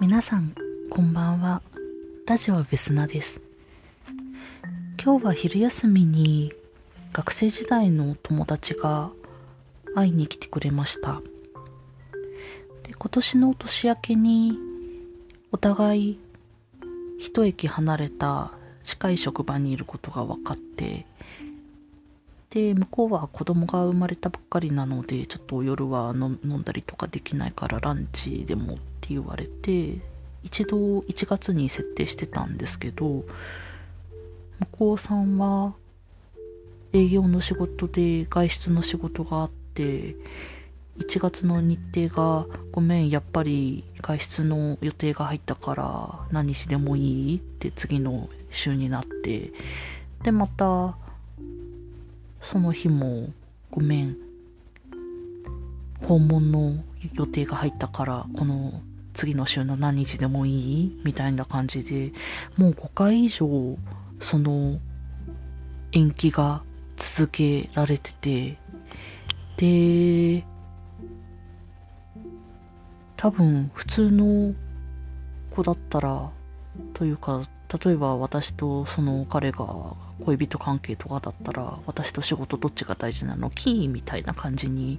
[0.00, 0.54] 皆さん、
[0.88, 1.60] こんばんは。
[2.26, 3.42] ラジオベスナです。
[4.98, 6.54] 今日は昼休みに
[7.12, 9.10] 学生時代の友達が
[9.94, 11.20] 会いに来てくれました。
[12.84, 14.58] で今年の年明けに
[15.52, 16.18] お互い
[17.18, 21.04] 一駅離れた近い職場にいることが分かって
[22.48, 28.78] で向こうは子供が生まれたばっかりなのでちょっと夜は飲んだりとかできないからランチでもっ
[29.10, 30.00] 言われて
[30.42, 33.24] 一度1月に設定してたんですけど
[34.60, 35.74] 向こうさんは
[36.92, 40.16] 営業の仕事で外出の仕事があって
[40.98, 49.52] 1月の日程がごめんやっぱり外出の予定が入ったから何日でもいいって次の週になって
[50.22, 50.96] でまた
[52.42, 53.30] その日も
[53.70, 54.16] ごめん
[56.06, 56.82] 訪問の
[57.14, 58.82] 予定が入ったからこの
[59.20, 62.10] 次の週の何日でもいいみたいな感じで
[62.56, 63.76] もう5回以上
[64.18, 64.80] その
[65.92, 66.62] 延期が
[66.96, 68.56] 続けられてて
[69.58, 70.46] で
[73.18, 74.54] 多分普通の
[75.54, 76.30] 子だったら
[76.94, 77.42] というか
[77.84, 79.66] 例えば私とその彼が
[80.24, 83.50] 恋人関係とかだったら私と仕事どっちが大事なの？
[83.50, 84.98] キーみたいな感じに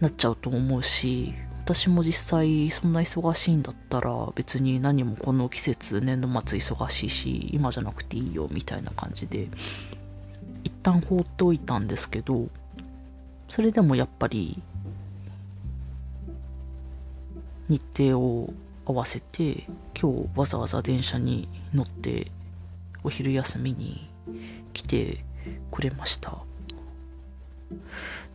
[0.00, 1.32] なっちゃうと思うし
[1.64, 9.48] 私も実際そんな忙しいんだったら別に何もこの季節年度末忙しいし今じゃなくていいよみたいな感じで
[10.62, 12.48] 一旦放っておいたんですけど
[13.48, 14.60] それでもやっぱり
[17.68, 18.52] 日程を
[18.84, 19.66] 合わせて
[19.98, 22.30] 今日わざわざ電車に乗って
[23.02, 24.10] お昼休みに
[24.74, 25.24] 来て
[25.70, 26.44] くれました。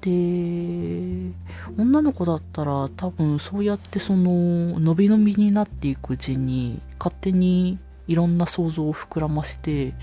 [0.00, 1.32] で
[1.76, 9.94] 女の子だったら多分そうやってその伸び伸びになっていくうちに勝手にいろんな想像を膨らませて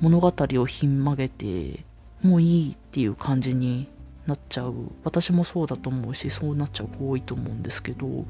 [0.00, 1.84] 物語をひん曲げて
[2.22, 3.88] もういいっていう感じに
[4.26, 4.74] なっちゃう。
[5.04, 8.26] 私もそうだと思うしそうなっちゃう子多いと思うんですけど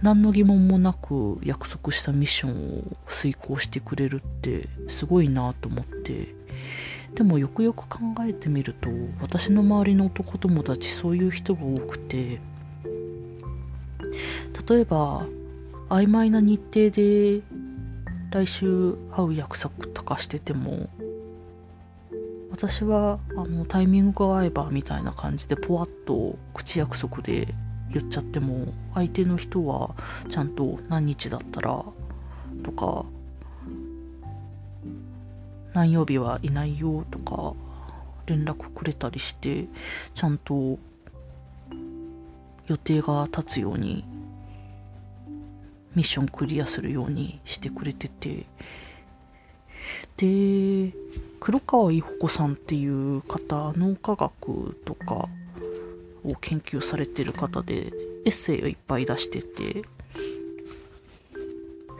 [0.00, 6.34] 何の疑問もなく約束したミッションを遂行してくれるってすごいなと思って。
[7.14, 8.88] でもよくよく考えてみると
[9.20, 12.40] 私の周りの男友達そういう人が多くて
[14.68, 15.26] 例えば
[15.88, 17.42] 曖昧な日程で
[18.30, 20.88] 来週会う約束とかしてても
[22.50, 27.54] 私はあのタイミングが合えばみたいな感じでポワッと口約束で
[27.92, 29.94] 言っちゃっても相手の人は
[30.30, 31.84] ちゃんと何日だったら
[32.64, 33.04] とか
[35.74, 37.52] 何曜日はいないよとか
[38.26, 39.66] 連絡くれたりして
[40.14, 40.78] ちゃんと
[42.66, 44.04] 予定が立つように
[45.94, 48.46] ミッションクリアするようにしてくれてて。
[50.16, 50.94] で
[51.40, 55.28] 黒川伊保子さんっていう方脳科学とか
[56.24, 57.92] を研究されてる方で
[58.24, 59.82] エッセイをいっぱい出してて。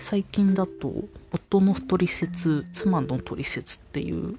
[0.05, 0.93] 最近だと
[1.33, 4.39] 「夫の取説妻の取説」っていう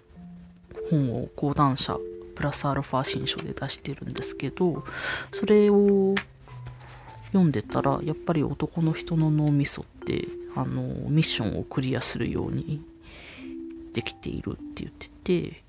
[0.91, 1.97] 本を講談社
[2.35, 4.85] プラスアルファ新書で出してるんですけど
[5.31, 6.13] それを
[7.29, 12.83] 読んでたらやっぱり男の人の脳みそってあのミッションをクリアするように
[13.95, 15.63] できているって言ってて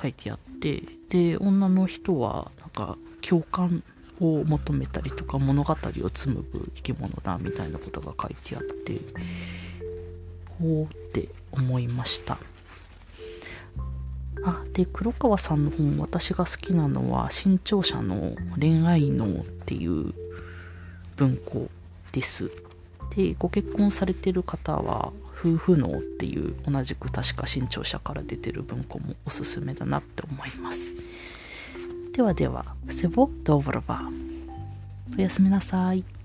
[0.00, 3.82] 書いてあってで女の人はなんか共感
[4.20, 9.00] を求めたりとか物語を紡ぐ生き物だみたいなことが書いてあって
[10.58, 12.38] ほうって思いました。
[14.44, 20.14] あで黒川さんの本私が好きなのは新潮社の恋愛脳っていう
[21.16, 21.68] 文庫
[22.12, 22.50] です。
[23.16, 30.94] でご結婚されてる方は夫婦脳っていう同じく確か新潮社から出てる文庫もおすすめだなって思います。
[32.18, 36.17] ではではセボドーブルバーおやすみなさい。